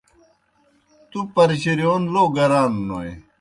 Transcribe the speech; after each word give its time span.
تُوْ 1.09 1.19
پرجِرِیون 1.33 2.03
لو 2.13 2.23
گران 2.35 2.71
نوئے۔ 2.87 3.11